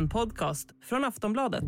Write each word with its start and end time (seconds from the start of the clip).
En 0.00 0.08
podcast 0.08 0.68
från 0.82 1.04
Aftonbladet. 1.04 1.64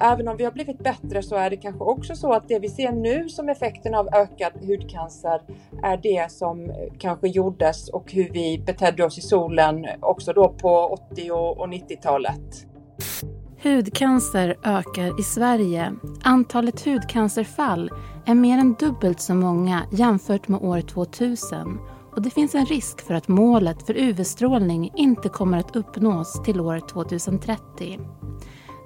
Även 0.00 0.28
om 0.28 0.36
vi 0.36 0.44
har 0.44 0.52
blivit 0.52 0.78
bättre 0.78 1.22
så 1.22 1.36
är 1.36 1.50
det 1.50 1.56
kanske 1.56 1.84
också 1.84 2.16
så 2.16 2.32
att 2.32 2.48
det 2.48 2.58
vi 2.58 2.68
ser 2.68 2.92
nu 2.92 3.28
som 3.28 3.48
effekten 3.48 3.94
av 3.94 4.08
ökad 4.14 4.52
hudcancer 4.66 5.40
är 5.82 5.96
det 5.96 6.32
som 6.32 6.72
kanske 6.98 7.28
gjordes 7.28 7.88
och 7.88 8.12
hur 8.12 8.30
vi 8.32 8.62
betedde 8.66 9.04
oss 9.04 9.18
i 9.18 9.20
solen 9.20 9.86
också 10.00 10.32
då 10.32 10.48
på 10.48 10.98
80 11.12 11.30
och 11.32 11.68
90-talet. 11.68 12.66
Hudcancer 13.62 14.56
ökar 14.64 15.20
i 15.20 15.22
Sverige. 15.22 15.92
Antalet 16.22 16.84
hudcancerfall 16.84 17.90
är 18.26 18.34
mer 18.34 18.58
än 18.58 18.74
dubbelt 18.74 19.20
så 19.20 19.34
många 19.34 19.82
jämfört 19.92 20.48
med 20.48 20.62
år 20.62 20.80
2000 20.80 21.78
och 22.14 22.22
det 22.22 22.30
finns 22.30 22.54
en 22.54 22.66
risk 22.66 23.00
för 23.00 23.14
att 23.14 23.28
målet 23.28 23.86
för 23.86 23.96
UV-strålning 23.96 24.90
inte 24.96 25.28
kommer 25.28 25.58
att 25.58 25.76
uppnås 25.76 26.42
till 26.44 26.60
år 26.60 26.80
2030. 26.88 28.00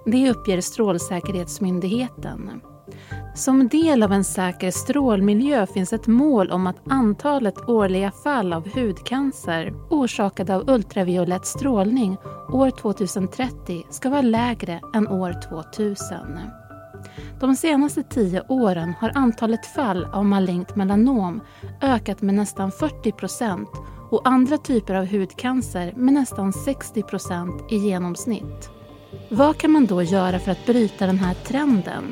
Det 0.06 0.30
uppger 0.30 0.60
Strålsäkerhetsmyndigheten. 0.60 2.60
Som 3.34 3.68
del 3.68 4.02
av 4.02 4.12
en 4.12 4.24
säker 4.24 4.70
strålmiljö 4.70 5.66
finns 5.66 5.92
ett 5.92 6.06
mål 6.06 6.50
om 6.50 6.66
att 6.66 6.80
antalet 6.88 7.68
årliga 7.68 8.10
fall 8.10 8.52
av 8.52 8.68
hudcancer 8.74 9.74
orsakade 9.90 10.56
av 10.56 10.70
ultraviolett 10.70 11.46
strålning 11.46 12.16
år 12.52 12.70
2030 12.70 13.82
ska 13.90 14.10
vara 14.10 14.22
lägre 14.22 14.80
än 14.94 15.08
år 15.08 15.34
2000. 15.48 16.16
De 17.40 17.56
senaste 17.56 18.02
tio 18.02 18.42
åren 18.48 18.94
har 19.00 19.12
antalet 19.14 19.66
fall 19.66 20.04
av 20.04 20.24
malignt 20.24 20.76
melanom 20.76 21.40
ökat 21.82 22.22
med 22.22 22.34
nästan 22.34 22.72
40 22.72 23.12
procent 23.12 23.68
och 24.10 24.28
andra 24.28 24.58
typer 24.58 24.94
av 24.94 25.06
hudcancer 25.06 25.92
med 25.96 26.14
nästan 26.14 26.52
60 26.52 27.02
procent 27.02 27.72
i 27.72 27.76
genomsnitt. 27.76 28.70
Vad 29.30 29.58
kan 29.58 29.70
man 29.70 29.86
då 29.86 30.02
göra 30.02 30.38
för 30.38 30.52
att 30.52 30.66
bryta 30.66 31.06
den 31.06 31.18
här 31.18 31.34
trenden? 31.34 32.04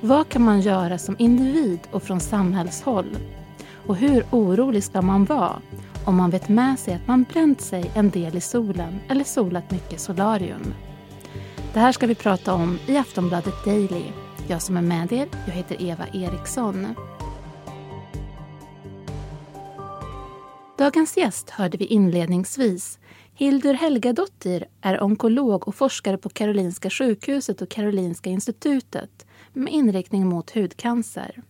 Vad 0.00 0.28
kan 0.28 0.42
man 0.42 0.60
göra 0.60 0.98
som 0.98 1.16
individ 1.18 1.80
och 1.90 2.02
från 2.02 2.20
samhällshåll? 2.20 3.16
Och 3.86 3.96
hur 3.96 4.24
orolig 4.30 4.84
ska 4.84 5.02
man 5.02 5.24
vara 5.24 5.62
om 6.04 6.16
man 6.16 6.30
vet 6.30 6.48
med 6.48 6.78
sig 6.78 6.94
att 6.94 7.06
man 7.06 7.24
bränt 7.32 7.60
sig 7.60 7.90
en 7.94 8.10
del 8.10 8.36
i 8.36 8.40
solen 8.40 9.00
eller 9.08 9.24
solat 9.24 9.70
mycket 9.70 10.00
solarium? 10.00 10.74
Det 11.72 11.80
här 11.80 11.92
ska 11.92 12.06
vi 12.06 12.14
prata 12.14 12.54
om 12.54 12.78
i 12.86 12.96
Aftonbladet 12.96 13.64
Daily. 13.64 14.02
Jag 14.48 14.62
som 14.62 14.76
är 14.76 14.82
med 14.82 15.12
er, 15.12 15.28
jag 15.46 15.52
heter 15.52 15.82
Eva 15.82 16.06
Eriksson. 16.12 16.94
Dagens 20.78 21.16
gäst 21.16 21.50
hörde 21.50 21.78
vi 21.78 21.84
inledningsvis. 21.84 22.98
Hildur 23.34 23.74
Helgadottir 23.74 24.64
är 24.80 25.02
onkolog 25.02 25.68
och 25.68 25.74
forskare 25.74 26.18
på 26.18 26.28
Karolinska 26.28 26.90
sjukhuset 26.90 27.62
och 27.62 27.70
Karolinska 27.70 28.30
institutet 28.30 29.26
med 29.52 29.72
inriktning 29.72 30.26
mot 30.26 30.50
hudcancer. 30.50 31.42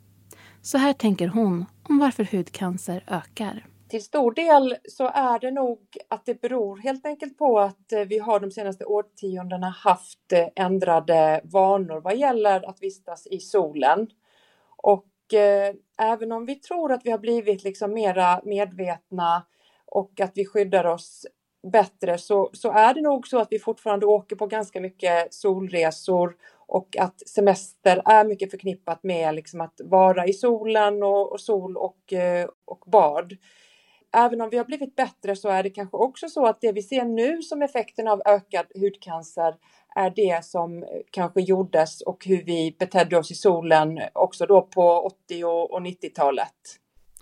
Så 0.63 0.79
här 0.79 0.93
tänker 0.93 1.29
hon 1.29 1.65
om 1.83 1.99
varför 1.99 2.29
hudcancer 2.33 3.05
ökar. 3.07 3.67
Till 3.91 4.05
stor 4.05 4.33
del 4.33 4.77
så 4.85 5.11
är 5.15 5.39
det 5.39 5.51
nog 5.51 5.81
att 6.09 6.27
det 6.27 6.41
beror 6.41 6.77
helt 6.77 7.07
enkelt 7.07 7.39
på 7.39 7.59
att 7.59 7.93
eh, 7.93 8.01
vi 8.01 8.19
har 8.19 8.41
de 8.41 8.51
senaste 8.51 8.85
årtiondena 8.85 9.69
haft 9.69 10.33
eh, 10.33 10.47
ändrade 10.57 11.41
vanor 11.45 12.01
vad 12.01 12.17
gäller 12.17 12.69
att 12.69 12.83
vistas 12.83 13.27
i 13.27 13.39
solen. 13.39 14.07
Och 14.77 15.35
eh, 15.35 15.75
även 15.99 16.33
om 16.33 16.47
vi 16.47 16.55
tror 16.55 16.93
att 16.93 17.07
vi 17.07 17.11
har 17.11 17.19
blivit 17.19 17.65
liksom 17.65 17.95
mera 17.95 18.41
medvetna 18.45 19.47
och 19.87 20.21
att 20.21 20.33
vi 20.35 20.47
skyddar 20.47 20.85
oss 20.85 21.27
bättre 21.73 22.19
så, 22.19 22.51
så 22.53 22.73
är 22.73 22.95
det 22.95 23.01
nog 23.01 23.29
så 23.29 23.39
att 23.39 23.49
vi 23.51 23.59
fortfarande 23.59 24.07
åker 24.07 24.37
på 24.37 24.47
ganska 24.47 24.81
mycket 24.81 25.35
solresor 25.35 26.37
och 26.67 26.97
att 26.97 27.29
semester 27.29 28.03
är 28.05 28.25
mycket 28.25 28.51
förknippat 28.51 29.03
med 29.03 29.35
liksom 29.35 29.61
att 29.61 29.81
vara 29.85 30.27
i 30.27 30.33
solen 30.33 31.03
och, 31.03 31.33
och 31.33 31.41
sol 31.41 31.77
och, 31.77 32.13
eh, 32.13 32.49
och 32.65 32.85
bad. 32.87 33.37
Även 34.13 34.41
om 34.41 34.51
vi 34.51 34.57
har 34.57 34.65
blivit 34.65 34.97
bättre 34.97 35.37
så 35.37 35.49
är 35.49 35.63
det 35.63 35.71
kanske 35.71 35.97
också 35.97 36.29
så 36.29 36.47
att 36.47 36.61
det 36.61 36.73
vi 36.73 36.83
ser 36.83 37.05
nu 37.05 37.43
som 37.43 37.63
effekten 37.63 38.09
av 38.09 38.23
ökad 38.27 38.67
hudcancer 38.75 39.55
är 39.95 40.11
det 40.11 40.45
som 40.45 40.85
kanske 41.11 41.41
gjordes 41.41 42.01
och 42.01 42.25
hur 42.27 42.45
vi 42.45 42.77
betedde 42.79 43.19
oss 43.19 43.31
i 43.31 43.35
solen 43.35 44.01
också 44.13 44.47
då 44.47 44.63
på 44.63 44.83
80 44.83 45.45
och 45.45 45.81
90-talet. 45.81 46.55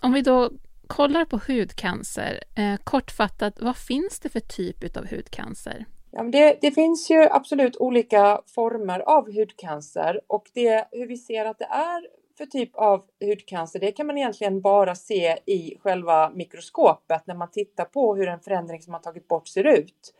Om 0.01 0.13
vi 0.13 0.21
då 0.21 0.49
kollar 0.87 1.25
på 1.25 1.39
hudcancer, 1.47 2.43
eh, 2.57 2.75
kortfattat, 2.83 3.61
vad 3.61 3.77
finns 3.77 4.19
det 4.19 4.29
för 4.29 4.39
typ 4.39 4.97
av 4.97 5.07
hudcancer? 5.09 5.85
Ja, 6.11 6.23
det, 6.23 6.57
det, 6.61 6.71
finns 6.71 7.09
ju 7.09 7.21
absolut 7.21 7.77
olika 7.77 8.41
former 8.55 8.99
av 8.99 9.33
hudcancer 9.33 10.21
och 10.27 10.49
det, 10.53 10.87
hur 10.91 11.07
vi 11.07 11.17
ser 11.17 11.45
att 11.45 11.59
det 11.59 11.65
är 11.65 12.18
för 12.39 12.45
typ 12.45 12.75
av 12.75 13.05
hudcancer, 13.25 13.79
det 13.79 13.91
kan 13.91 14.07
man 14.07 14.17
egentligen 14.17 14.61
bara 14.61 14.95
se 14.95 15.37
i 15.45 15.77
själva 15.79 16.29
mikroskopet 16.29 17.27
när 17.27 17.35
man 17.35 17.51
tittar 17.51 17.85
på 17.85 18.15
hur 18.15 18.27
en 18.27 18.39
förändring 18.39 18.81
som 18.81 18.91
man 18.91 19.01
tagit 19.01 19.27
bort 19.27 19.47
ser 19.47 19.63
ut. 19.63 20.13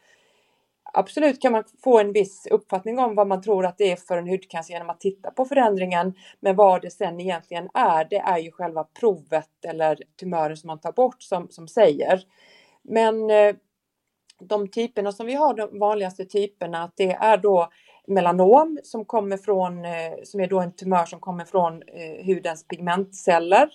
Absolut 0.93 1.41
kan 1.41 1.51
man 1.51 1.63
få 1.83 1.99
en 1.99 2.13
viss 2.13 2.47
uppfattning 2.51 2.99
om 2.99 3.15
vad 3.15 3.27
man 3.27 3.41
tror 3.41 3.65
att 3.65 3.77
det 3.77 3.91
är 3.91 3.95
för 3.95 4.17
en 4.17 4.29
hudcancer 4.29 4.73
genom 4.73 4.89
att 4.89 4.99
titta 4.99 5.31
på 5.31 5.45
förändringen. 5.45 6.13
Men 6.39 6.55
vad 6.55 6.81
det 6.81 6.91
sen 6.91 7.19
egentligen 7.19 7.69
är, 7.73 8.07
det 8.09 8.17
är 8.19 8.37
ju 8.37 8.51
själva 8.51 8.83
provet 8.83 9.65
eller 9.67 9.97
tumören 10.19 10.57
som 10.57 10.67
man 10.67 10.79
tar 10.79 10.91
bort 10.91 11.21
som, 11.21 11.49
som 11.49 11.67
säger. 11.67 12.23
Men 12.81 13.29
eh, 13.29 13.55
de 14.39 14.67
typerna 14.67 15.11
som 15.11 15.25
vi 15.25 15.33
har, 15.33 15.53
de 15.53 15.79
vanligaste 15.79 16.25
typerna, 16.25 16.91
det 16.95 17.11
är 17.11 17.37
då 17.37 17.69
melanom 18.09 18.79
som 18.83 19.05
kommer 19.05 19.37
från, 19.37 19.85
eh, 19.85 20.13
som 20.23 20.39
är 20.39 20.47
då 20.47 20.59
en 20.59 20.71
tumör 20.71 21.05
som 21.05 21.19
kommer 21.19 21.45
från 21.45 21.73
eh, 21.73 22.25
hudens 22.25 22.67
pigmentceller. 22.67 23.69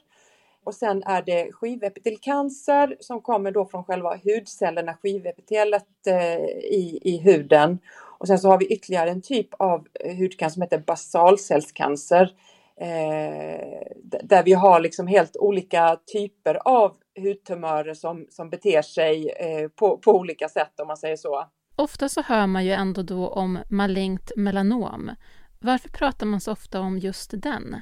Och 0.64 0.74
sen 0.74 1.02
är 1.02 1.22
det 1.22 1.52
skivepitelcancer 1.52 2.96
som 3.00 3.20
kommer 3.20 3.50
då 3.50 3.66
från 3.66 3.84
själva 3.84 4.18
hudcellerna, 4.24 4.94
skivepitelet 5.02 6.06
eh, 6.06 6.44
i, 6.54 7.00
i 7.02 7.18
huden. 7.18 7.78
Och 8.18 8.26
sen 8.26 8.38
så 8.38 8.48
har 8.48 8.58
vi 8.58 8.66
ytterligare 8.66 9.10
en 9.10 9.22
typ 9.22 9.48
av 9.58 9.86
hudcancer 10.18 10.54
som 10.54 10.62
heter 10.62 10.78
basalcellscancer. 10.78 12.30
Eh, 12.80 13.82
där 14.02 14.42
vi 14.44 14.52
har 14.52 14.80
liksom 14.80 15.06
helt 15.06 15.36
olika 15.36 15.98
typer 16.12 16.54
av 16.64 16.92
hudtumörer 17.18 17.94
som, 17.94 18.26
som 18.30 18.50
beter 18.50 18.82
sig 18.82 19.30
eh, 19.30 19.68
på, 19.68 19.98
på 19.98 20.10
olika 20.12 20.48
sätt 20.48 20.80
om 20.80 20.86
man 20.86 20.96
säger 20.96 21.16
så. 21.16 21.44
Ofta 21.76 22.08
så 22.08 22.22
hör 22.22 22.46
man 22.46 22.64
ju 22.64 22.72
ändå 22.72 23.02
då 23.02 23.28
om 23.28 23.58
malignt 23.70 24.32
melanom. 24.36 25.10
Varför 25.60 25.88
pratar 25.88 26.26
man 26.26 26.40
så 26.40 26.52
ofta 26.52 26.80
om 26.80 26.98
just 26.98 27.30
den? 27.42 27.76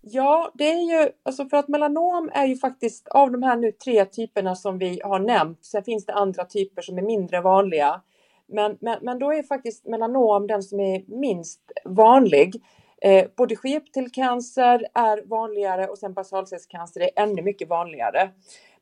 Ja, 0.00 0.52
det 0.54 0.72
är 0.72 1.02
ju 1.02 1.10
alltså 1.22 1.48
för 1.48 1.56
att 1.56 1.68
melanom 1.68 2.30
är 2.34 2.46
ju 2.46 2.56
faktiskt 2.56 3.08
av 3.08 3.30
de 3.30 3.42
här 3.42 3.56
nu 3.56 3.72
tre 3.72 4.04
typerna 4.04 4.54
som 4.54 4.78
vi 4.78 5.00
har 5.04 5.18
nämnt. 5.18 5.64
Sen 5.64 5.84
finns 5.84 6.06
det 6.06 6.12
andra 6.12 6.44
typer 6.44 6.82
som 6.82 6.98
är 6.98 7.02
mindre 7.02 7.40
vanliga. 7.40 8.00
Men, 8.46 8.78
men, 8.80 8.98
men 9.02 9.18
då 9.18 9.32
är 9.32 9.42
faktiskt 9.42 9.86
melanom 9.86 10.46
den 10.46 10.62
som 10.62 10.80
är 10.80 11.20
minst 11.20 11.60
vanlig. 11.84 12.62
Eh, 13.02 13.24
både 13.36 13.56
skivepitelcancer 13.56 14.86
är 14.94 15.28
vanligare 15.28 15.86
och 15.86 15.98
sen 15.98 16.14
basalcellscancer 16.14 17.00
är 17.00 17.10
ännu 17.16 17.42
mycket 17.42 17.68
vanligare. 17.68 18.30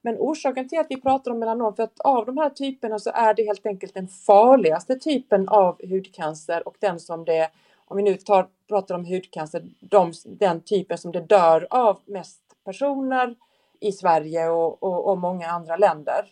Men 0.07 0.19
orsaken 0.19 0.69
till 0.69 0.79
att 0.79 0.87
vi 0.91 1.01
pratar 1.01 1.31
om 1.31 1.39
melanom, 1.39 1.77
för 1.77 1.83
att 1.83 2.01
av 2.01 2.27
de 2.27 2.39
här 2.39 2.51
typerna 2.51 2.99
så 2.99 3.11
är 3.15 3.35
det 3.35 3.45
helt 3.45 3.67
enkelt 3.67 3.95
den 3.95 4.09
farligaste 4.09 4.95
typen 4.99 5.49
av 5.49 5.81
hudcancer 5.89 6.69
och 6.69 6.77
den 6.81 7.01
som 7.01 7.25
det, 7.25 7.51
om 7.85 7.97
vi 7.97 8.03
nu 8.03 8.15
tar, 8.15 8.49
pratar 8.69 8.95
om 8.95 9.05
hudcancer, 9.05 9.65
de, 9.81 10.13
den 10.25 10.61
typen 10.61 10.99
som 10.99 11.13
det 11.13 11.21
dör 11.21 11.67
av 11.71 12.01
mest 12.05 12.41
personer 12.65 13.35
i 13.81 13.93
Sverige 13.93 14.49
och, 14.49 14.83
och, 14.83 15.09
och 15.09 15.19
många 15.19 15.49
andra 15.49 15.77
länder. 15.77 16.25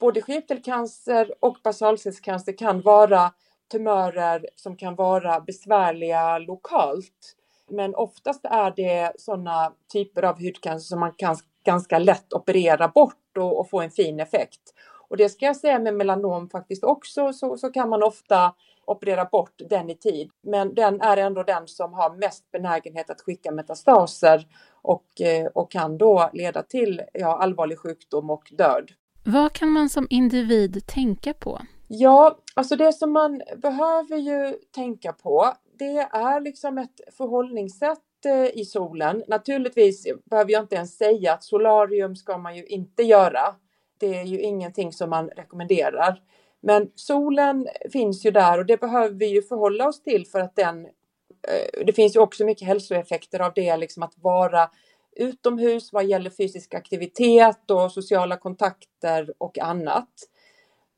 Både 0.00 0.22
skiftelcancer 0.22 1.34
och 1.40 1.56
basalcellscancer 1.64 2.58
kan 2.58 2.80
vara 2.80 3.32
tumörer 3.72 4.46
som 4.56 4.76
kan 4.76 4.94
vara 4.94 5.40
besvärliga 5.40 6.38
lokalt. 6.38 7.36
Men 7.68 7.94
oftast 7.94 8.44
är 8.44 8.72
det 8.76 9.12
sådana 9.18 9.72
typer 9.92 10.22
av 10.22 10.42
hudcancer 10.42 10.86
som 10.86 11.00
man 11.00 11.12
kan 11.12 11.36
ganska 11.64 11.98
lätt 11.98 12.32
operera 12.32 12.88
bort 12.88 13.36
och, 13.38 13.60
och, 13.60 13.70
få 13.70 13.80
en 13.80 13.90
fin 13.90 14.20
effekt. 14.20 14.60
Och 15.08 15.16
det 15.16 15.28
ska 15.28 15.46
jag 15.46 15.56
säga 15.56 15.78
med 15.78 15.94
melanom 15.94 16.48
faktiskt 16.48 16.84
också 16.84 17.32
så, 17.32 17.56
så 17.56 17.70
kan 17.70 17.88
man 17.88 18.02
ofta 18.02 18.54
operera 18.84 19.24
bort 19.24 19.54
den 19.68 19.90
i 19.90 19.94
tid. 19.94 20.30
Men 20.42 20.74
den 20.74 21.00
är 21.00 21.16
ändå 21.16 21.42
den 21.42 21.68
som 21.68 21.94
har 21.94 22.16
mest 22.16 22.50
benägenhet 22.50 23.10
att 23.10 23.20
skicka 23.20 23.50
metastaser 23.50 24.46
och, 24.82 25.20
eh, 25.20 25.46
och 25.46 25.70
kan 25.70 25.98
då 25.98 26.30
leda 26.32 26.62
till 26.62 27.02
ja, 27.12 27.38
allvarlig 27.42 27.78
sjukdom 27.78 28.30
och 28.30 28.52
död. 28.58 28.90
Vad 29.24 29.52
kan 29.52 29.68
man 29.68 29.88
som 29.88 30.06
individ 30.10 30.86
tänka 30.86 31.34
på? 31.34 31.60
Ja, 31.88 32.38
alltså 32.54 32.76
det 32.76 32.92
som 32.92 33.12
man 33.12 33.42
behöver 33.56 34.16
ju 34.16 34.54
tänka 34.74 35.12
på, 35.12 35.52
det 35.78 35.98
är 36.12 36.40
liksom 36.40 36.78
ett 36.78 37.00
förhållningssätt 37.16 37.98
Eh, 38.26 38.58
i 38.60 38.64
solen. 38.64 39.24
Naturligtvis 39.28 40.06
behöver 40.24 40.52
jag 40.52 40.62
inte 40.62 40.76
ens 40.76 40.96
säga 40.96 41.32
att 41.32 41.44
solarium 41.44 42.16
ska 42.16 42.38
man 42.38 42.56
ju 42.56 42.64
inte 42.64 43.02
göra. 43.02 43.54
Det 43.98 44.18
är 44.18 44.24
ju 44.24 44.40
ingenting 44.40 44.92
som 44.92 45.10
man 45.10 45.28
rekommenderar. 45.28 46.22
Men 46.60 46.90
solen 46.94 47.68
finns 47.92 48.26
ju 48.26 48.30
där 48.30 48.58
och 48.58 48.66
det 48.66 48.80
behöver 48.80 49.14
vi 49.14 49.26
ju 49.26 49.42
förhålla 49.42 49.88
oss 49.88 50.02
till 50.02 50.26
för 50.26 50.40
att 50.40 50.56
den 50.56 50.86
eh, 50.86 51.84
det 51.86 51.92
finns 51.92 52.16
ju 52.16 52.20
också 52.20 52.44
mycket 52.44 52.68
hälsoeffekter 52.68 53.40
av 53.40 53.52
det, 53.54 53.76
liksom 53.76 54.02
att 54.02 54.14
vara 54.16 54.70
utomhus 55.16 55.92
vad 55.92 56.04
gäller 56.04 56.30
fysisk 56.30 56.74
aktivitet 56.74 57.70
och 57.70 57.92
sociala 57.92 58.36
kontakter 58.36 59.34
och 59.38 59.58
annat. 59.58 60.10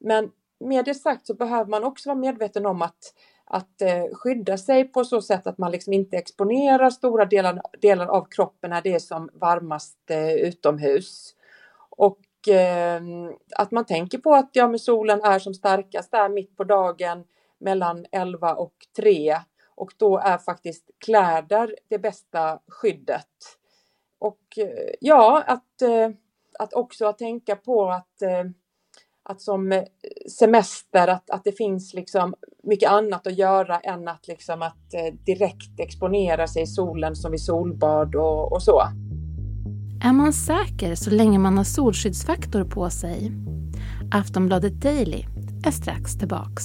Men 0.00 0.31
med 0.61 0.85
det 0.85 0.94
sagt 0.94 1.27
så 1.27 1.35
behöver 1.35 1.70
man 1.70 1.85
också 1.85 2.09
vara 2.09 2.19
medveten 2.19 2.67
om 2.67 2.82
att, 2.82 3.15
att 3.44 3.82
eh, 3.82 4.05
skydda 4.12 4.58
sig 4.58 4.85
på 4.85 5.05
så 5.05 5.23
sätt 5.23 5.46
att 5.46 5.58
man 5.58 5.70
liksom 5.70 5.93
inte 5.93 6.17
exponerar 6.17 6.91
stora 6.91 7.25
delar, 7.25 7.61
delar 7.81 8.06
av 8.06 8.25
kroppen 8.31 8.70
när 8.70 8.82
det 8.82 8.94
är 8.94 8.99
som 8.99 9.31
varmast 9.32 10.11
eh, 10.11 10.32
utomhus. 10.32 11.35
Och 11.91 12.49
eh, 12.49 13.02
att 13.56 13.70
man 13.70 13.85
tänker 13.85 14.19
på 14.19 14.35
att 14.35 14.50
ja, 14.52 14.69
men 14.69 14.79
solen 14.79 15.23
är 15.23 15.38
som 15.38 15.55
starkast 15.55 16.11
där 16.11 16.29
mitt 16.29 16.56
på 16.56 16.64
dagen 16.64 17.25
mellan 17.58 18.06
11 18.12 18.55
och 18.55 18.75
3 18.96 19.37
och 19.76 19.93
då 19.96 20.19
är 20.19 20.38
faktiskt 20.38 20.91
kläder 20.99 21.76
det 21.88 21.99
bästa 21.99 22.58
skyddet. 22.69 23.29
Och 24.19 24.58
eh, 24.58 24.94
ja, 25.00 25.43
att, 25.46 25.82
eh, 25.82 26.11
att 26.58 26.75
också 26.75 27.12
tänka 27.12 27.56
på 27.56 27.91
att, 27.91 28.23
eh, 28.23 28.44
att 29.25 29.41
som 29.41 29.73
eh, 29.73 29.82
semester, 30.38 31.09
att, 31.09 31.31
att 31.31 31.44
det 31.44 31.53
finns 31.53 31.94
liksom 31.94 32.35
mycket 32.62 32.91
annat 32.91 33.26
att 33.26 33.38
göra 33.38 33.79
än 33.79 34.09
att, 34.09 34.29
liksom 34.29 34.62
att 34.62 34.94
eh, 34.94 35.15
direkt 35.26 35.81
exponera 35.81 36.47
sig 36.47 36.62
i 36.62 36.67
solen 36.67 37.17
som 37.17 37.31
vid 37.31 37.41
solbad 37.41 38.15
och, 38.15 38.53
och 38.53 38.62
så. 38.62 38.82
Är 40.05 40.12
man 40.12 40.32
säker 40.32 40.94
så 40.94 41.11
länge 41.11 41.38
man 41.38 41.56
har 41.56 41.65
solskyddsfaktor 41.65 42.65
på 42.65 42.91
sig? 42.91 43.32
Aftonbladet 44.12 44.81
Daily 44.81 45.25
är 45.67 45.70
strax 45.70 46.19
tillbaks. 46.19 46.65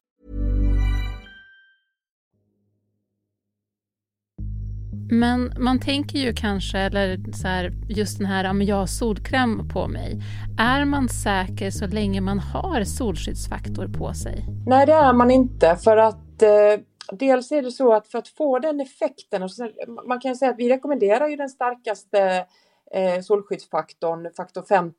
Men 5.13 5.53
man 5.57 5.79
tänker 5.79 6.19
ju 6.19 6.33
kanske, 6.33 6.79
eller 6.79 7.33
så 7.33 7.47
här, 7.47 7.71
just 7.89 8.17
den 8.17 8.27
här, 8.27 8.43
ja 8.43 8.53
jag 8.53 8.75
har 8.75 8.85
solkräm 8.85 9.69
på 9.69 9.87
mig. 9.87 10.19
Är 10.59 10.85
man 10.85 11.09
säker 11.09 11.69
så 11.69 11.87
länge 11.87 12.21
man 12.21 12.39
har 12.39 12.83
solskyddsfaktor 12.83 13.87
på 13.87 14.13
sig? 14.13 14.45
Nej, 14.67 14.85
det 14.85 14.93
är 14.93 15.13
man 15.13 15.31
inte 15.31 15.75
för 15.75 15.97
att 15.97 16.41
eh, 16.41 16.83
dels 17.11 17.51
är 17.51 17.61
det 17.61 17.71
så 17.71 17.93
att 17.93 18.07
för 18.07 18.17
att 18.17 18.27
få 18.27 18.59
den 18.59 18.79
effekten, 18.79 19.43
och 19.43 19.51
så, 19.51 19.69
man 20.07 20.19
kan 20.19 20.35
säga 20.35 20.51
att 20.51 20.59
vi 20.59 20.69
rekommenderar 20.69 21.27
ju 21.27 21.35
den 21.35 21.49
starkaste 21.49 22.45
eh, 22.93 23.21
solskyddsfaktorn, 23.21 24.33
faktor 24.37 24.63
50. 24.69 24.95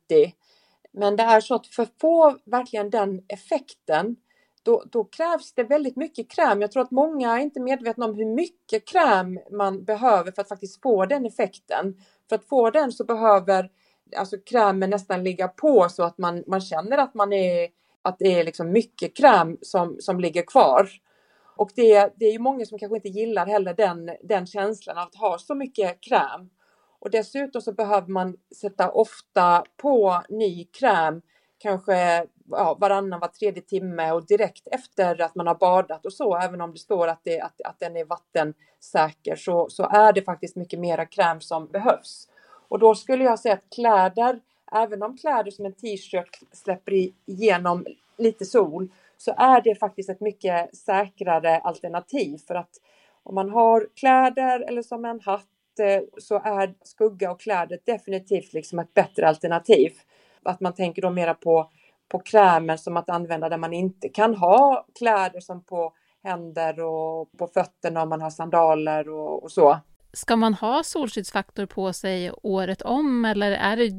Men 0.93 1.15
det 1.15 1.23
är 1.23 1.41
så 1.41 1.55
att 1.55 1.67
för 1.67 1.83
att 1.83 1.93
få 2.01 2.37
verkligen 2.45 2.89
den 2.89 3.21
effekten 3.27 4.15
då, 4.63 4.83
då, 4.91 5.03
krävs 5.03 5.53
det 5.53 5.63
väldigt 5.63 5.95
mycket 5.95 6.31
kräm. 6.31 6.61
Jag 6.61 6.71
tror 6.71 6.83
att 6.83 6.91
många 6.91 7.37
är 7.37 7.41
inte 7.41 7.59
medvetna 7.59 8.05
om 8.05 8.15
hur 8.15 8.35
mycket 8.35 8.87
kräm 8.87 9.39
man 9.51 9.83
behöver 9.83 10.31
för 10.31 10.41
att 10.41 10.49
faktiskt 10.49 10.81
få 10.81 11.05
den 11.05 11.25
effekten. 11.25 11.95
För 12.29 12.35
att 12.35 12.45
få 12.45 12.69
den 12.69 12.91
så 12.91 13.03
behöver 13.03 13.69
alltså 14.17 14.37
krämen 14.45 14.89
nästan 14.89 15.23
ligga 15.23 15.47
på 15.47 15.89
så 15.89 16.03
att 16.03 16.17
man, 16.17 16.43
man 16.47 16.61
känner 16.61 16.97
att, 16.97 17.13
man 17.13 17.33
är, 17.33 17.69
att 18.01 18.19
det 18.19 18.39
är 18.39 18.43
liksom 18.43 18.71
mycket 18.71 19.17
kräm 19.17 19.57
som, 19.61 19.95
som 19.99 20.19
ligger 20.19 20.43
kvar. 20.43 20.89
Och 21.55 21.71
det, 21.75 22.13
det 22.15 22.25
är 22.25 22.31
ju 22.31 22.39
många 22.39 22.65
som 22.65 22.79
kanske 22.79 22.95
inte 22.95 23.09
gillar 23.09 23.45
heller 23.45 23.73
den, 23.73 24.11
den 24.23 24.45
känslan 24.45 24.97
av 24.97 25.03
att 25.03 25.15
ha 25.15 25.37
så 25.37 25.55
mycket 25.55 26.01
kräm. 26.01 26.49
Och 26.99 27.09
dessutom 27.11 27.61
så 27.61 27.73
behöver 27.73 28.07
man 28.07 28.37
sätta 28.55 28.91
ofta 28.91 29.63
på 29.77 30.21
ny 30.29 30.65
kräm, 30.65 31.21
kanske 31.57 32.27
ja, 32.49 32.77
varannan, 32.79 33.19
var 33.19 33.27
tredje 33.27 33.61
timme 33.61 34.11
och 34.11 34.25
direkt 34.25 34.67
efter 34.67 35.21
att 35.21 35.35
man 35.35 35.47
har 35.47 35.55
badat 35.55 36.05
och 36.05 36.13
så, 36.13 36.37
även 36.37 36.61
om 36.61 36.71
det 36.71 36.79
står 36.79 37.07
att, 37.07 37.21
det, 37.23 37.41
att, 37.41 37.61
att 37.65 37.79
den 37.79 37.97
är 37.97 38.05
vattensäker, 38.05 39.35
så, 39.35 39.69
så 39.69 39.83
är 39.83 40.13
det 40.13 40.21
faktiskt 40.21 40.55
mycket 40.55 40.79
mera 40.79 41.05
kräm 41.05 41.41
som 41.41 41.67
behövs. 41.67 42.27
Och 42.67 42.79
då 42.79 42.95
skulle 42.95 43.23
jag 43.23 43.39
säga 43.39 43.53
att 43.53 43.75
kläder, 43.75 44.39
även 44.71 45.03
om 45.03 45.17
kläder 45.17 45.51
som 45.51 45.65
en 45.65 45.73
t-shirt 45.73 46.39
släpper 46.51 46.93
igenom 47.25 47.85
lite 48.17 48.45
sol, 48.45 48.89
så 49.17 49.33
är 49.37 49.61
det 49.61 49.75
faktiskt 49.75 50.09
ett 50.09 50.21
mycket 50.21 50.75
säkrare 50.75 51.59
alternativ 51.59 52.37
för 52.47 52.55
att 52.55 52.69
om 53.23 53.35
man 53.35 53.49
har 53.49 53.87
kläder 53.95 54.59
eller 54.59 54.81
som 54.81 55.05
en 55.05 55.19
hatt 55.19 55.47
eh, 55.79 56.01
så 56.17 56.35
är 56.35 56.73
skugga 56.83 57.31
och 57.31 57.39
kläder 57.39 57.79
definitivt 57.85 58.53
liksom 58.53 58.79
ett 58.79 58.93
bättre 58.93 59.27
alternativ. 59.27 59.93
Att 60.43 60.59
man 60.59 60.73
tänker 60.73 61.01
då 61.01 61.09
mera 61.09 61.33
på 61.33 61.69
på 62.13 62.19
krämen 62.19 62.77
som 62.77 62.97
att 62.97 63.09
använda 63.09 63.49
där 63.49 63.57
man 63.57 63.73
inte 63.73 64.09
kan 64.09 64.35
ha 64.35 64.85
kläder 64.99 65.39
som 65.39 65.63
på 65.63 65.93
händer 66.23 66.79
och 66.79 67.31
på 67.37 67.47
fötterna 67.47 68.01
om 68.03 68.09
man 68.09 68.21
har 68.21 68.29
sandaler 68.29 69.09
och, 69.09 69.43
och 69.43 69.51
så. 69.51 69.77
Ska 70.13 70.35
man 70.35 70.53
ha 70.53 70.83
solskyddsfaktor 70.83 71.65
på 71.65 71.93
sig 71.93 72.31
året 72.43 72.81
om 72.81 73.25
eller, 73.25 73.51
är 73.51 73.77
det, 73.77 73.91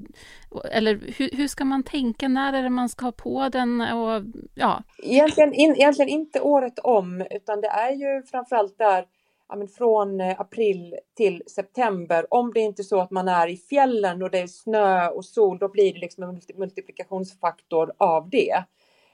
eller 0.70 1.00
hur, 1.16 1.30
hur, 1.36 1.48
ska 1.48 1.64
man 1.64 1.82
tänka? 1.82 2.28
När 2.28 2.52
är 2.52 2.62
det 2.62 2.70
man 2.70 2.88
ska 2.88 3.04
ha 3.04 3.12
på 3.12 3.48
den? 3.48 3.80
Och, 3.80 4.22
ja. 4.54 4.82
egentligen, 5.02 5.52
in, 5.52 5.74
egentligen 5.74 6.08
inte 6.08 6.40
året 6.40 6.78
om 6.78 7.26
utan 7.30 7.60
det 7.60 7.68
är 7.68 7.90
ju 7.90 8.22
framförallt 8.22 8.78
där 8.78 9.04
ja, 9.48 9.56
men 9.56 9.68
från 9.68 10.20
eh, 10.20 10.40
april 10.40 10.96
till 11.16 11.42
september. 11.46 12.26
Om 12.30 12.52
det 12.52 12.60
inte 12.60 12.82
är 12.82 12.84
så 12.84 13.00
att 13.00 13.10
man 13.10 13.28
är 13.28 13.48
i 13.48 13.56
fjällen 13.56 14.22
och 14.22 14.30
det 14.30 14.38
är 14.38 14.46
snö 14.46 15.08
och 15.08 15.24
sol, 15.24 15.58
då 15.58 15.68
blir 15.68 15.94
det 15.94 16.00
liksom 16.00 16.22
en 16.22 16.40
multiplikationsfaktor 16.54 17.92
av 17.98 18.30
det. 18.30 18.64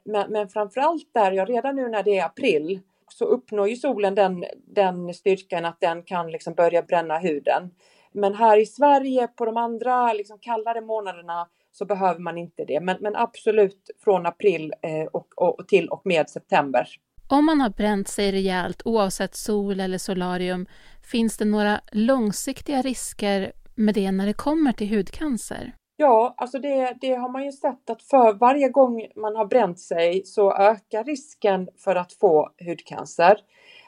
Men, 0.04 0.32
men 0.32 0.48
framförallt 0.48 1.14
där, 1.14 1.32
ja, 1.32 1.44
redan 1.44 1.76
nu 1.76 1.88
när 1.88 2.02
det 2.02 2.18
är 2.18 2.24
april, 2.24 2.80
så 3.08 3.24
uppnår 3.24 3.68
ju 3.68 3.76
solen 3.76 4.14
den, 4.14 4.44
den 4.66 5.14
styrkan 5.14 5.64
att 5.64 5.80
den 5.80 6.02
kan 6.02 6.30
liksom 6.30 6.54
börja 6.54 6.82
bränna 6.82 7.18
huden. 7.18 7.70
Men 8.12 8.34
här 8.34 8.58
i 8.58 8.66
Sverige 8.66 9.28
på 9.28 9.44
de 9.44 9.56
andra 9.56 10.12
liksom 10.12 10.38
kallare 10.38 10.80
månaderna 10.80 11.48
så 11.72 11.84
behöver 11.84 12.20
man 12.20 12.38
inte 12.38 12.64
det. 12.64 12.80
Men, 12.80 12.96
men 13.00 13.16
absolut 13.16 13.90
från 14.04 14.26
april 14.26 14.74
eh, 14.82 15.04
och, 15.04 15.26
och, 15.36 15.68
till 15.68 15.88
och 15.88 16.02
med 16.04 16.30
september. 16.30 16.88
Om 17.32 17.46
man 17.46 17.60
har 17.60 17.70
bränt 17.70 18.08
sig 18.08 18.32
rejält 18.32 18.82
oavsett 18.84 19.34
sol 19.34 19.80
eller 19.80 19.98
solarium, 19.98 20.66
finns 21.12 21.36
det 21.36 21.44
några 21.44 21.80
långsiktiga 21.92 22.82
risker 22.82 23.52
med 23.74 23.94
det 23.94 24.12
när 24.12 24.26
det 24.26 24.32
kommer 24.32 24.72
till 24.72 24.96
hudcancer? 24.96 25.74
Ja, 25.96 26.34
alltså 26.36 26.58
det, 26.58 26.96
det, 27.00 27.14
har 27.14 27.28
man 27.28 27.44
ju 27.44 27.52
sett 27.52 27.90
att 27.90 28.02
för 28.02 28.32
varje 28.32 28.68
gång 28.68 29.06
man 29.16 29.36
har 29.36 29.46
bränt 29.46 29.80
sig 29.80 30.22
så 30.24 30.52
ökar 30.54 31.04
risken 31.04 31.68
för 31.78 31.96
att 31.96 32.12
få 32.12 32.50
hudcancer. 32.66 33.38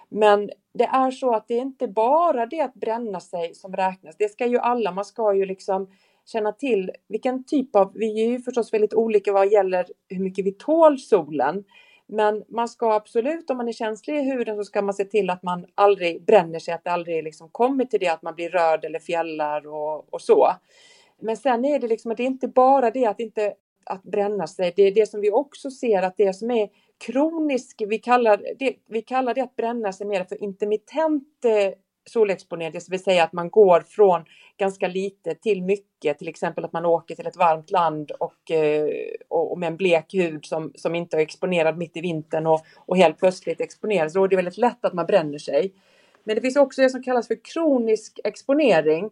Men 0.09 0.51
det 0.75 0.85
är 0.85 1.11
så 1.11 1.35
att 1.35 1.49
det 1.49 1.55
är 1.55 1.63
inte 1.63 1.89
bara 1.89 2.47
det 2.47 2.61
att 2.61 2.75
bränna 2.75 3.21
sig 3.21 3.55
som 3.55 3.77
räknas. 3.77 4.17
Det 4.19 4.29
ska 4.29 4.47
ju 4.47 4.59
alla, 4.59 4.93
man 4.93 5.05
ska 5.05 5.35
ju 5.35 5.47
liksom 5.47 5.91
känna 6.25 6.53
till 6.53 6.91
vilken 7.09 7.45
typ 7.45 7.77
av, 7.77 7.93
vi 7.95 8.25
är 8.25 8.29
ju 8.29 8.41
förstås 8.41 8.73
väldigt 8.73 8.95
olika 8.95 9.33
vad 9.33 9.53
gäller 9.53 9.87
hur 10.09 10.23
mycket 10.23 10.47
vi 10.47 10.53
tål 10.53 10.99
solen. 10.99 11.65
Men 12.13 12.45
man 12.49 12.69
ska 12.69 12.93
absolut, 12.93 13.51
om 13.51 13.57
man 13.57 13.69
är 13.69 13.73
känslig 13.73 14.17
i 14.17 14.23
huden, 14.23 14.57
så 14.57 14.65
ska 14.65 14.83
man 14.83 14.95
se 14.95 15.05
till 15.05 15.31
att 15.31 15.43
man 15.43 15.67
aldrig 15.75 16.25
bränner 16.25 16.59
sig, 16.59 16.75
att 16.75 16.85
det 16.85 16.91
aldrig 16.91 17.25
liksom 17.25 17.49
kommer 17.49 17.85
till 17.85 18.01
det 18.01 18.09
att 18.09 18.23
man 18.23 18.35
blir 18.35 18.51
röd 18.51 18.85
eller 18.85 18.99
fjällar 18.99 19.67
och, 19.67 20.15
och 20.15 20.21
så. 20.21 20.49
Men 21.21 21.37
sen 21.37 21.65
är 21.65 21.79
det 21.79 21.89
liksom 21.89 22.11
att 22.11 22.17
det 22.17 22.23
är 22.23 22.27
inte 22.27 22.49
bara 22.49 22.91
det 22.91 23.07
att 23.07 23.21
inte 23.21 23.55
att 23.85 24.03
bränna 24.03 24.47
sig. 24.47 24.73
Det 24.77 24.83
är 24.83 24.95
det 24.95 25.07
som 25.07 25.21
vi 25.21 25.31
också 25.31 25.71
ser 25.71 26.03
att 26.03 26.17
det 26.17 26.33
som 26.33 26.51
är 26.51 26.69
kronisk, 27.07 27.83
vi 27.89 27.99
kallar 27.99 28.43
det, 28.59 28.77
vi 28.89 29.03
kallar 29.03 29.35
det 29.35 29.41
att 29.41 29.57
bränna 29.57 29.93
sig 29.93 30.07
mer 30.07 30.25
för 30.25 30.43
intermittent 30.43 31.45
eh, 31.45 31.75
solexponerad, 32.05 32.73
solexponering, 32.73 32.73
det 32.73 32.91
vill 32.91 33.03
säga 33.03 33.25
att 33.25 33.33
man 33.33 33.51
går 33.51 33.81
från 33.81 34.25
ganska 34.57 34.89
lite 34.89 35.35
till 35.35 35.63
mycket, 35.63 36.19
till 36.19 36.29
exempel 36.29 36.65
att 36.65 36.73
man 36.73 36.87
åker 36.87 37.15
till 37.15 37.27
ett 37.27 37.37
varmt 37.37 37.71
land 37.71 38.11
och, 38.11 38.51
eh, 38.51 38.89
och 39.29 39.59
med 39.59 39.67
en 39.67 39.77
blek 39.77 40.15
hud 40.15 40.45
som, 40.45 40.73
som 40.75 40.95
inte 40.95 41.17
är 41.17 41.21
exponerad 41.21 41.79
mitt 41.79 41.97
i 41.97 42.01
vintern 42.01 42.47
och, 42.47 42.61
och 42.77 42.97
helt 42.97 43.19
plötsligt 43.19 43.61
exponeras, 43.61 44.13
då 44.13 44.25
är 44.25 44.29
det 44.29 44.37
väldigt 44.37 44.59
lätt 44.59 44.85
att 44.85 44.93
man 44.93 45.07
bränner 45.07 45.39
sig. 45.39 45.73
Men 46.25 46.35
det 46.35 46.43
finns 46.43 46.57
också 46.57 46.83
det 46.83 46.91
som 46.91 47.03
kallas 47.03 47.29
för 47.29 47.39
kronisk 47.45 48.21
exponering 48.25 49.11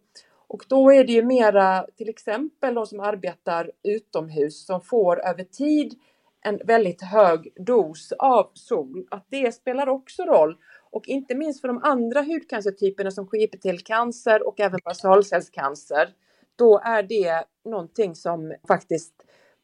och 0.48 0.64
då 0.68 0.92
är 0.92 1.04
det 1.04 1.12
ju 1.12 1.22
mera 1.22 1.86
till 1.96 2.08
exempel 2.08 2.74
de 2.74 2.86
som 2.86 3.00
arbetar 3.00 3.70
utomhus 3.82 4.66
som 4.66 4.80
får 4.80 5.26
över 5.26 5.44
tid 5.44 5.94
en 6.42 6.60
väldigt 6.64 7.02
hög 7.02 7.52
dos 7.56 8.12
av 8.12 8.50
sol, 8.54 9.06
att 9.10 9.26
det 9.28 9.52
spelar 9.52 9.88
också 9.88 10.22
roll 10.22 10.56
och 10.90 11.08
inte 11.08 11.34
minst 11.34 11.60
för 11.60 11.68
de 11.68 11.80
andra 11.82 12.22
hudcancertyperna 12.22 13.10
som 13.10 13.26
skipitelcancer 13.26 14.48
och 14.48 14.60
även 14.60 14.80
basalcellscancer. 14.84 16.08
då 16.56 16.80
är 16.84 17.02
det 17.02 17.44
någonting 17.64 18.14
som 18.14 18.54
faktiskt 18.68 19.14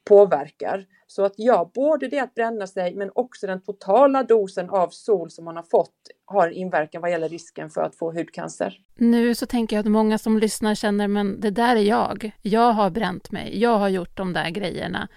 påverkar. 0.08 0.86
Så 1.06 1.24
att 1.24 1.34
ja, 1.36 1.70
både 1.74 2.08
det 2.08 2.18
att 2.18 2.34
bränna 2.34 2.66
sig 2.66 2.94
men 2.94 3.10
också 3.14 3.46
den 3.46 3.62
totala 3.62 4.22
dosen 4.22 4.70
av 4.70 4.88
sol 4.88 5.30
som 5.30 5.44
man 5.44 5.56
har 5.56 5.62
fått 5.62 5.94
har 6.24 6.48
inverkan 6.48 7.02
vad 7.02 7.10
gäller 7.10 7.28
risken 7.28 7.70
för 7.70 7.80
att 7.80 7.94
få 7.94 8.12
hudcancer. 8.12 8.80
Nu 8.94 9.34
så 9.34 9.46
tänker 9.46 9.76
jag 9.76 9.80
att 9.80 9.92
många 9.92 10.18
som 10.18 10.38
lyssnar 10.38 10.74
känner, 10.74 11.08
men 11.08 11.40
det 11.40 11.50
där 11.50 11.76
är 11.76 11.80
jag. 11.80 12.30
Jag 12.42 12.72
har 12.72 12.90
bränt 12.90 13.30
mig. 13.30 13.60
Jag 13.60 13.78
har 13.78 13.88
gjort 13.88 14.16
de 14.16 14.32
där 14.32 14.50
grejerna. 14.50 15.08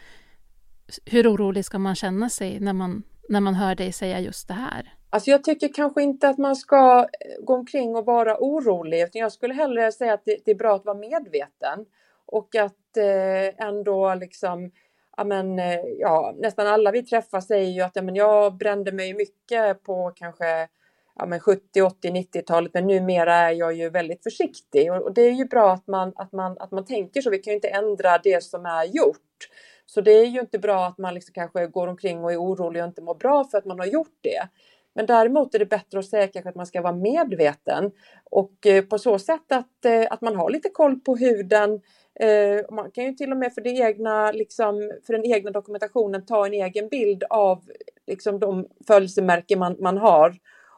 Hur 1.05 1.33
orolig 1.33 1.65
ska 1.65 1.79
man 1.79 1.95
känna 1.95 2.29
sig 2.29 2.59
när 2.59 2.73
man, 2.73 3.03
när 3.29 3.39
man 3.39 3.55
hör 3.55 3.75
dig 3.75 3.91
säga 3.91 4.19
just 4.19 4.47
det 4.47 4.53
här? 4.53 4.93
Alltså 5.09 5.31
jag 5.31 5.43
tycker 5.43 5.73
kanske 5.73 6.03
inte 6.03 6.29
att 6.29 6.37
man 6.37 6.55
ska 6.55 6.99
eh, 6.99 7.43
gå 7.43 7.53
omkring 7.55 7.95
och 7.95 8.05
vara 8.05 8.37
orolig, 8.39 9.01
utan 9.01 9.21
jag 9.21 9.31
skulle 9.31 9.53
hellre 9.53 9.91
säga 9.91 10.13
att 10.13 10.25
det, 10.25 10.37
det 10.45 10.51
är 10.51 10.55
bra 10.55 10.75
att 10.75 10.85
vara 10.85 10.97
medveten 10.97 11.85
och 12.25 12.55
att 12.55 12.97
eh, 12.97 13.67
ändå 13.67 14.15
liksom 14.15 14.71
ja, 15.17 15.23
men, 15.23 15.59
eh, 15.59 15.79
ja, 15.99 16.33
nästan 16.37 16.67
alla 16.67 16.91
vi 16.91 17.03
träffar 17.03 17.41
säger 17.41 17.69
ju 17.69 17.81
att 17.81 17.95
ja, 17.95 18.01
men 18.01 18.15
jag 18.15 18.57
brände 18.57 18.91
mig 18.91 19.13
mycket 19.13 19.83
på 19.83 20.11
kanske 20.15 20.67
ja, 21.15 21.25
men 21.25 21.39
70, 21.39 21.81
80, 21.81 22.09
90-talet 22.09 22.73
men 22.73 22.87
numera 22.87 23.35
är 23.35 23.51
jag 23.51 23.73
ju 23.73 23.89
väldigt 23.89 24.23
försiktig 24.23 24.91
och, 24.91 25.01
och, 25.01 25.13
det 25.13 25.21
är 25.21 25.31
ju 25.31 25.45
bra 25.45 25.71
att 25.71 25.87
man, 25.87 26.13
att, 26.15 26.31
man, 26.31 26.57
att 26.59 26.71
man 26.71 26.85
tänker 26.85 27.21
så. 27.21 27.29
Vi 27.29 27.37
kan 27.39 27.51
ju 27.51 27.55
inte 27.55 27.67
ändra 27.67 28.17
det 28.17 28.43
som 28.43 28.65
är 28.65 28.83
gjort. 28.83 29.49
Så 29.85 30.01
det 30.01 30.11
är 30.11 30.25
ju 30.25 30.39
inte 30.39 30.59
bra 30.59 30.85
att 30.85 30.97
man 30.97 31.13
liksom 31.13 31.33
kanske 31.33 31.67
går 31.67 31.87
omkring 31.87 32.23
och 32.23 32.31
är 32.31 32.37
orolig 32.37 32.81
och 32.81 32.87
inte 32.87 33.01
mår 33.01 33.15
bra 33.15 33.43
för 33.43 33.57
att 33.57 33.65
man 33.65 33.79
har 33.79 33.85
gjort 33.85 34.17
det. 34.21 34.47
Men 34.95 35.05
däremot 35.05 35.55
är 35.55 35.59
det 35.59 35.65
bättre 35.65 35.99
att 35.99 36.05
säga 36.05 36.27
kanske 36.27 36.49
att 36.49 36.55
man 36.55 36.65
ska 36.65 36.81
vara 36.81 36.95
medveten 36.95 37.91
och 38.23 38.67
eh, 38.67 38.83
på 38.83 38.97
så 38.97 39.19
sätt 39.19 39.51
att, 39.51 39.85
eh, 39.85 40.07
att 40.09 40.21
man 40.21 40.35
har 40.35 40.49
lite 40.49 40.69
koll 40.69 40.99
på 40.99 41.15
huden, 41.15 41.81
eh, 42.19 42.75
man 42.75 42.91
kan 42.91 43.03
ju 43.05 43.13
till 43.13 43.31
och 43.31 43.37
med 43.37 43.53
för, 43.53 43.61
det 43.61 43.69
egna, 43.69 44.31
liksom, 44.31 44.91
för 45.05 45.13
den 45.13 45.25
egna 45.25 45.51
dokumentationen 45.51 46.25
ta 46.25 46.45
en 46.45 46.53
egen 46.53 46.89
bild 46.89 47.23
av 47.29 47.63
liksom, 48.07 48.39
de 48.39 48.67
födelsemärken 48.87 49.59
man, 49.59 49.75
man 49.79 49.97
har. 49.97 50.35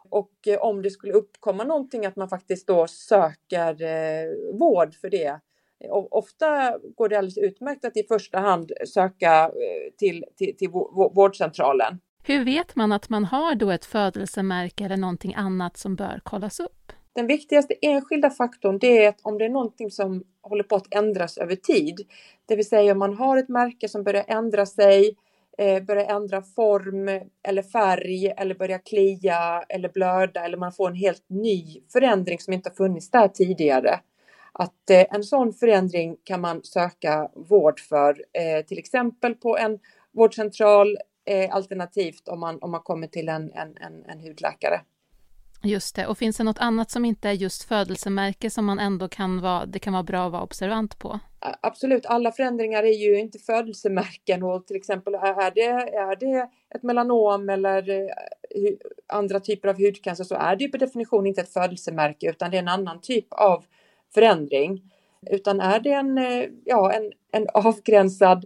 Och 0.10 0.48
om 0.60 0.82
det 0.82 0.90
skulle 0.90 1.14
uppkomma 1.14 1.64
någonting 1.64 2.06
att 2.06 2.16
man 2.16 2.30
faktiskt 2.30 2.68
då 2.68 2.88
söker 2.88 3.84
eh, 3.84 4.58
vård 4.60 4.96
för 4.96 5.10
det. 5.10 5.40
Ofta 6.10 6.78
går 6.96 7.10
det 7.10 7.18
alldeles 7.18 7.38
utmärkt 7.38 7.86
att 7.86 7.98
i 7.98 8.04
första 8.04 8.40
hand 8.40 8.72
söka 8.86 9.52
till, 9.98 10.26
till, 10.38 10.58
till 10.58 10.70
vårdcentralen. 11.14 12.00
Hur 12.24 12.46
vet 12.46 12.76
man 12.76 12.92
att 12.92 13.10
man 13.10 13.26
har 13.26 13.56
då 13.56 13.72
ett 13.72 13.86
födelsemärke 13.86 14.86
eller 14.86 14.98
någonting 14.98 15.34
annat 15.34 15.78
som 15.78 15.96
bör 15.96 16.22
kollas 16.24 16.60
upp? 16.60 16.92
Den 17.14 17.28
viktigaste 17.28 17.74
enskilda 17.82 18.30
faktorn 18.30 18.78
det 18.78 19.06
är 19.06 19.10
att 19.10 19.22
om 19.22 19.38
det 19.38 19.46
är 19.46 19.50
någonting 19.50 19.92
som 19.92 20.24
håller 20.42 20.64
på 20.64 20.76
att 20.76 20.94
ändras 20.96 21.38
över 21.38 21.56
tid, 21.56 21.96
det 22.46 22.56
vill 22.56 22.68
säga 22.70 22.92
om 22.92 23.00
man 23.00 23.14
har 23.14 23.38
ett 23.38 23.50
märke 23.50 23.90
som 23.90 24.04
börjar 24.04 24.26
ändra 24.28 24.66
sig, 24.66 25.16
eh, 25.58 25.84
börjar 25.84 26.16
ändra 26.16 26.42
form 26.42 27.08
eller 27.48 27.62
färg 27.62 28.28
eller 28.38 28.56
börjar 28.56 28.80
klia 28.86 29.64
eller 29.70 29.90
blöda 29.90 30.46
eller 30.46 30.58
man 30.58 30.72
får 30.72 30.90
en 30.90 30.96
helt 30.96 31.26
ny 31.30 31.82
förändring 31.94 32.40
som 32.40 32.54
inte 32.54 32.70
har 32.70 32.76
funnits 32.76 33.12
där 33.12 33.28
tidigare. 33.28 34.00
Att 34.54 34.90
eh, 34.90 35.06
en 35.10 35.24
sån 35.24 35.54
förändring 35.54 36.18
kan 36.24 36.42
man 36.42 36.64
söka 36.64 37.30
vård 37.36 37.80
för, 37.80 38.10
eh, 38.10 38.66
till 38.66 38.80
exempel 38.80 39.36
på 39.36 39.58
en 39.58 39.80
vårdcentral 40.14 40.98
alternativt 41.52 42.28
om 42.28 42.40
man, 42.40 42.60
om 42.62 42.72
man 42.72 42.82
kommer 42.82 43.08
till 43.08 43.30
en, 43.30 43.52
en, 43.52 43.78
en, 43.78 44.06
en 44.06 44.20
hudläkare. 44.20 44.82
Just 45.64 45.96
det, 45.96 46.08
och 46.08 46.18
finns 46.18 46.38
det 46.38 46.44
något 46.44 46.60
annat 46.60 46.92
som 46.92 47.06
inte 47.06 47.30
är 47.30 47.34
just 47.34 47.64
födelsemärke 47.64 48.50
som 48.50 48.66
man 48.66 48.80
ändå 48.80 49.08
kan 49.08 49.42
vara, 49.42 49.66
det 49.66 49.80
kan 49.80 49.94
vara 49.94 50.04
bra 50.04 50.26
att 50.26 50.32
vara 50.32 50.44
observant 50.44 51.00
på? 51.00 51.20
Absolut, 51.62 52.06
alla 52.06 52.32
förändringar 52.32 52.84
är 52.84 52.98
ju 52.98 53.20
inte 53.20 53.40
födelsemärken 53.40 54.44
och 54.44 54.68
till 54.68 54.76
exempel 54.76 55.14
är 55.14 55.52
det, 55.56 55.96
är 55.96 56.16
det 56.16 56.50
ett 56.76 56.84
melanom 56.84 57.50
eller 57.50 57.90
eh, 57.90 58.08
andra 59.08 59.40
typer 59.40 59.70
av 59.70 59.76
hudcancer 59.76 60.24
så 60.24 60.36
är 60.36 60.56
det 60.56 60.64
ju 60.64 60.72
på 60.72 60.78
definition 60.78 61.28
inte 61.28 61.42
ett 61.42 61.54
födelsemärke 61.54 62.30
utan 62.30 62.52
det 62.52 62.58
är 62.58 62.62
en 62.62 62.68
annan 62.68 63.02
typ 63.02 63.28
av 63.30 63.64
förändring. 64.14 64.92
Utan 65.32 65.60
är 65.60 65.80
det 65.80 65.94
en, 65.94 66.18
eh, 66.18 66.46
ja, 66.66 66.92
en, 66.92 67.12
en 67.32 67.48
avgränsad 67.54 68.46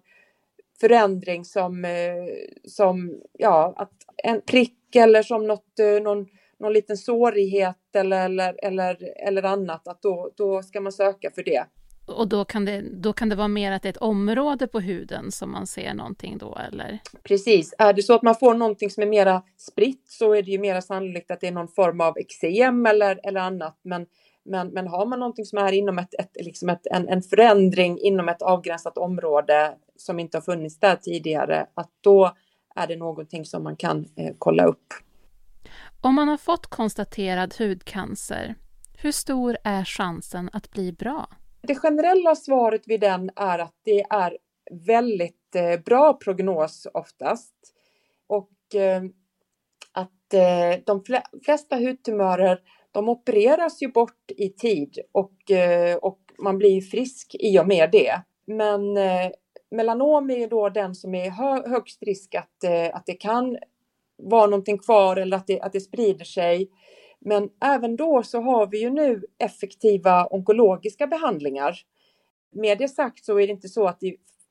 förändring 0.79 1.45
som, 1.45 1.85
eh, 1.85 1.91
som 2.67 3.21
ja, 3.33 3.73
att 3.77 3.91
en 4.23 4.41
prick 4.41 4.95
eller 4.95 5.23
som 5.23 5.47
något, 5.47 5.79
någon 6.03 6.25
någon 6.59 6.73
liten 6.73 6.97
sårighet 6.97 7.95
eller, 7.95 8.25
eller, 8.25 8.65
eller, 8.65 8.97
eller 9.27 9.43
annat, 9.43 9.87
att 9.87 10.01
då, 10.01 10.31
då 10.37 10.63
ska 10.63 10.81
man 10.81 10.91
söka 10.91 11.31
för 11.35 11.43
det. 11.43 11.65
Och 12.07 12.27
då 12.27 12.45
kan, 12.45 12.65
det, 12.65 12.81
då 12.81 13.13
kan 13.13 13.29
det 13.29 13.35
vara 13.35 13.47
mer 13.47 13.71
att 13.71 13.81
det 13.81 13.87
är 13.87 13.91
ett 13.91 13.97
område 13.97 14.67
på 14.67 14.79
huden 14.79 15.31
som 15.31 15.51
man 15.51 15.67
ser 15.67 15.93
någonting 15.93 16.37
då, 16.37 16.57
eller? 16.67 16.99
Precis. 17.23 17.73
Är 17.77 17.93
det 17.93 18.03
så 18.03 18.13
att 18.13 18.21
man 18.21 18.35
får 18.35 18.53
någonting 18.53 18.89
som 18.89 19.03
är 19.03 19.07
mera 19.07 19.43
spritt 19.57 20.05
så 20.07 20.33
är 20.33 20.43
det 20.43 20.51
ju 20.51 20.59
mera 20.59 20.81
sannolikt 20.81 21.31
att 21.31 21.41
det 21.41 21.47
är 21.47 21.51
någon 21.51 21.67
form 21.67 22.01
av 22.01 22.17
eksem 22.17 22.85
eller, 22.85 23.19
eller 23.23 23.39
annat. 23.41 23.79
Men, 23.83 24.05
men, 24.45 24.67
men 24.67 24.87
har 24.87 25.05
man 25.05 25.19
någonting 25.19 25.45
som 25.45 25.57
är 25.57 25.71
inom 25.71 25.99
ett, 25.99 26.13
ett, 26.13 26.31
liksom 26.35 26.69
ett, 26.69 26.87
en, 26.91 27.09
en 27.09 27.21
förändring 27.21 27.99
inom 27.99 28.29
ett 28.29 28.41
avgränsat 28.41 28.97
område 28.97 29.75
som 29.95 30.19
inte 30.19 30.37
har 30.37 30.41
funnits 30.41 30.79
där 30.79 30.95
tidigare, 30.95 31.67
att 31.73 31.89
då 32.01 32.35
är 32.75 32.87
det 32.87 32.95
någonting 32.95 33.45
som 33.45 33.63
man 33.63 33.75
kan 33.75 34.05
eh, 34.15 34.33
kolla 34.37 34.65
upp. 34.65 34.93
Om 36.01 36.15
man 36.15 36.27
har 36.27 36.37
fått 36.37 36.67
konstaterad 36.67 37.55
hudcancer, 37.59 38.55
hur 38.97 39.11
stor 39.11 39.57
är 39.63 39.85
chansen 39.85 40.49
att 40.53 40.71
bli 40.71 40.91
bra? 40.91 41.29
Det 41.61 41.75
generella 41.75 42.35
svaret 42.35 42.81
vid 42.85 43.01
den 43.01 43.29
är 43.35 43.59
att 43.59 43.75
det 43.83 44.01
är 44.09 44.37
väldigt 44.71 45.55
eh, 45.55 45.79
bra 45.85 46.13
prognos 46.13 46.87
oftast. 46.93 47.55
Och 48.27 48.75
eh, 48.75 49.03
att 49.91 50.33
eh, 50.33 50.83
de 50.85 51.03
flesta 51.45 51.75
hudtumörer 51.75 52.59
de 52.95 53.09
opereras 53.09 53.81
ju 53.81 53.87
bort 53.87 54.31
i 54.37 54.49
tid 54.49 54.99
och, 55.11 55.51
eh, 55.51 55.95
och 55.95 56.19
man 56.39 56.57
blir 56.57 56.81
frisk 56.81 57.35
i 57.39 57.59
och 57.59 57.67
med 57.67 57.91
det. 57.91 58.21
Men 58.47 58.97
eh, 58.97 59.31
melanom 59.71 60.29
är 60.29 60.37
ju 60.37 60.47
då 60.47 60.69
den 60.69 60.95
som 60.95 61.15
är 61.15 61.29
högst 61.69 62.03
risk 62.03 62.35
att, 62.35 62.63
eh, 62.63 62.95
att 62.95 63.05
det 63.05 63.13
kan 63.13 63.57
vara 64.17 64.45
någonting 64.45 64.77
kvar 64.77 65.17
eller 65.17 65.37
att 65.37 65.47
det, 65.47 65.61
att 65.61 65.73
det 65.73 65.79
sprider 65.79 66.25
sig. 66.25 66.69
Men 67.19 67.49
även 67.65 67.95
då 67.95 68.23
så 68.23 68.41
har 68.41 68.67
vi 68.67 68.81
ju 68.81 68.89
nu 68.89 69.21
effektiva 69.39 70.27
onkologiska 70.27 71.07
behandlingar. 71.07 71.77
Med 72.51 72.77
det 72.77 72.87
sagt 72.87 73.25
så 73.25 73.39
är 73.39 73.47
det 73.47 73.53
inte 73.53 73.69
så 73.69 73.87
att 73.87 73.99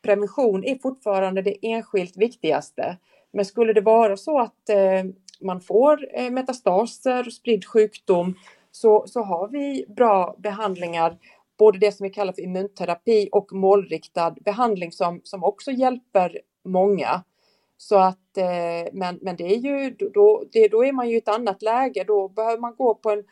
prevention 0.03 0.65
är 0.65 0.79
fortfarande 0.79 1.43
det 1.43 1.57
enskilt 1.63 2.17
viktigaste. 2.17 2.97
Men 3.33 3.45
skulle 3.45 3.73
det 3.73 3.81
vara 3.81 4.17
så 4.17 4.39
att 4.39 4.69
eh, 4.69 5.05
man 5.41 5.61
får 5.61 6.19
eh, 6.19 6.31
metastaser 6.31 7.27
och 7.27 7.33
spridd 7.33 7.65
sjukdom 7.65 8.35
så, 8.71 9.05
så 9.07 9.23
har 9.23 9.49
vi 9.49 9.85
bra 9.89 10.37
behandlingar, 10.39 11.19
både 11.59 11.79
det 11.79 11.93
som 11.93 12.05
vi 12.05 12.11
kallar 12.11 12.33
för 12.33 12.43
immunterapi 12.43 13.29
och 13.33 13.53
målriktad 13.53 14.31
behandling 14.31 14.93
som, 14.93 15.21
som 15.25 15.45
också 15.45 15.71
hjälper 15.71 16.41
många. 16.65 17.23
Så 17.77 17.97
att, 17.97 18.37
eh, 18.37 18.93
men, 18.93 19.19
men 19.23 19.37
det 19.37 19.45
är 19.45 19.59
ju, 19.59 19.91
då, 19.91 20.45
det, 20.53 20.69
då 20.69 20.85
är 20.85 20.93
man 20.93 21.09
ju 21.09 21.15
i 21.15 21.19
ett 21.19 21.29
annat 21.29 21.63
läge. 21.63 22.05
Då 22.05 22.29
behöver 22.29 22.59
man 22.59 22.77
gå 22.77 22.95
på 22.95 23.11
en 23.11 23.25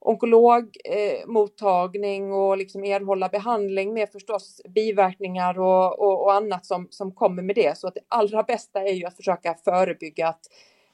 onkologmottagning 0.00 2.30
eh, 2.30 2.36
och 2.36 2.58
liksom 2.58 2.84
erhålla 2.84 3.28
behandling 3.28 3.94
med 3.94 4.08
förstås 4.08 4.60
biverkningar 4.74 5.60
och, 5.60 6.00
och, 6.00 6.24
och, 6.24 6.34
annat 6.34 6.66
som, 6.66 6.88
som 6.90 7.12
kommer 7.12 7.42
med 7.42 7.56
det. 7.56 7.78
Så 7.78 7.88
att 7.88 7.94
det 7.94 8.00
allra 8.08 8.42
bästa 8.42 8.80
är 8.80 8.92
ju 8.92 9.04
att 9.04 9.16
försöka 9.16 9.54
förebygga 9.64 10.28
att 10.28 10.40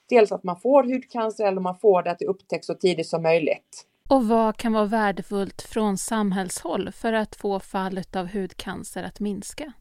dels 0.08 0.32
att 0.32 0.44
man 0.44 0.60
får 0.60 0.82
hudcancer 0.82 1.46
eller 1.46 1.60
man 1.60 1.78
får 1.78 2.02
det 2.02 2.10
att 2.10 2.18
det 2.18 2.26
upptäcks 2.26 2.66
så 2.66 2.74
tidigt 2.74 3.08
som 3.08 3.22
möjligt. 3.22 3.86
Och 4.08 4.28
vad 4.28 4.56
kan 4.56 4.72
vara 4.72 4.84
värdefullt 4.84 5.62
från 5.62 5.98
samhällshåll 5.98 6.92
för 6.92 7.12
att 7.12 7.36
få 7.36 7.60
fallet 7.60 8.16
av 8.16 8.26
hudcancer 8.26 9.02
att 9.02 9.20
minska? 9.20 9.72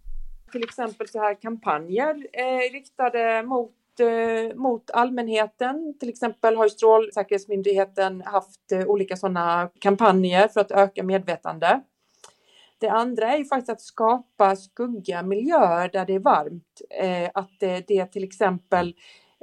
till 0.56 0.64
exempel 0.64 1.08
så 1.08 1.20
här 1.20 1.42
kampanjer 1.42 2.28
eh, 2.34 2.74
riktade 2.74 3.44
mot 3.44 3.72
eh, 4.00 4.56
mot 4.56 4.92
allmänheten. 4.92 5.98
Till 6.00 6.10
exempel 6.10 6.56
har 6.56 6.68
Strålsäkerhetsmyndigheten 6.68 8.22
haft 8.26 8.72
eh, 8.72 8.86
olika 8.86 9.16
sådana 9.16 9.70
kampanjer 9.80 10.48
för 10.48 10.62
att 10.62 10.72
öka 10.72 11.04
medvetande. 11.04 11.82
Det 12.78 12.90
andra 12.90 13.34
är 13.34 13.38
ju 13.38 13.46
faktiskt 13.46 13.70
att 13.70 13.82
skapa 13.82 14.56
skugga 14.56 15.24
miljöer 15.24 15.90
där 15.90 16.06
det 16.06 16.14
är 16.14 16.20
varmt. 16.20 16.82
Eh, 17.02 17.30
att 17.34 17.52
det, 17.60 17.88
det 17.88 18.06
till 18.06 18.24
exempel 18.24 18.96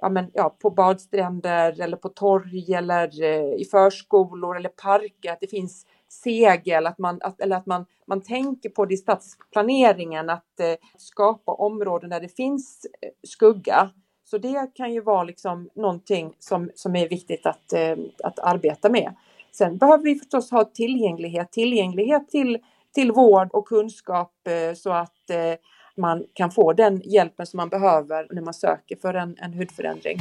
ja, 0.03 0.09
men, 0.09 0.31
ja, 0.35 0.57
på 0.63 0.71
badstränder 0.71 1.81
eller 1.81 1.97
på 1.97 2.09
torg 2.09 2.75
eller 2.75 3.23
eh, 3.23 3.61
i 3.61 3.65
förskolor 3.71 4.57
eller 4.57 4.69
parker, 4.69 5.33
att 5.33 5.41
det 5.41 5.47
finns 5.47 5.87
segel, 6.09 6.87
att 6.87 6.99
man, 6.99 7.19
att, 7.23 7.41
eller 7.41 7.57
att 7.57 7.67
man, 7.67 7.87
man 8.07 8.21
tänker 8.21 8.69
på 8.69 8.85
det 8.85 8.95
i 8.95 8.97
stadsplaneringen, 8.97 10.31
att 10.31 10.61
eh, 10.61 10.75
skapa 10.99 11.53
områden 11.53 12.11
där 12.11 12.21
det 12.21 12.37
finns 12.37 12.87
eh, 13.03 13.09
skugga. 13.23 13.91
Så 14.25 14.39
det 14.39 14.75
kan 14.75 14.93
ju 14.93 15.01
vara 15.01 15.25
liksom 15.25 15.71
någonting 15.75 16.35
som, 16.39 16.71
som 16.75 16.97
är 16.97 17.09
viktigt 17.09 17.47
att, 17.47 17.73
eh, 17.73 17.97
att 18.25 18.39
arbeta 18.39 18.91
med. 18.91 19.15
Sen 19.53 19.79
behöver 19.79 20.05
vi 20.05 20.15
förstås 20.15 20.51
ha 20.51 20.65
tillgänglighet, 20.65 21.53
tillgänglighet 21.53 22.29
till 22.29 22.59
till 22.95 23.13
vård 23.13 23.49
och 23.53 23.69
kunskap 23.69 24.33
eh, 24.49 24.75
så 24.75 24.91
att 24.91 25.31
eh, 25.31 25.55
man 25.97 26.25
kan 26.35 26.51
få 26.51 26.73
den 26.73 27.01
hjälpen 27.05 27.47
som 27.47 27.57
man 27.57 27.69
behöver 27.69 28.27
när 28.31 28.43
man 28.43 28.55
söker 28.55 28.97
för 28.97 29.15
en, 29.15 29.37
en 29.39 29.53
hudförändring. 29.53 30.19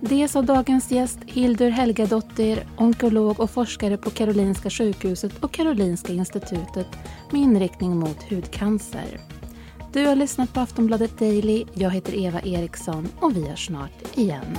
Det 0.00 0.28
sa 0.28 0.42
dagens 0.42 0.90
gäst 0.90 1.18
Hildur 1.26 1.70
Helgadottir, 1.70 2.66
onkolog 2.76 3.40
och 3.40 3.50
forskare 3.50 3.96
på 3.96 4.10
Karolinska 4.10 4.70
sjukhuset 4.70 5.44
och 5.44 5.52
Karolinska 5.52 6.12
institutet 6.12 6.86
med 7.30 7.40
inriktning 7.40 7.96
mot 7.96 8.22
hudcancer. 8.30 9.20
Du 9.92 10.06
har 10.06 10.16
lyssnat 10.16 10.54
på 10.54 10.60
Aftonbladet 10.60 11.18
Daily. 11.18 11.64
Jag 11.74 11.90
heter 11.90 12.18
Eva 12.18 12.40
Eriksson 12.40 13.08
och 13.20 13.36
vi 13.36 13.48
hörs 13.48 13.66
snart 13.66 14.18
igen. 14.18 14.58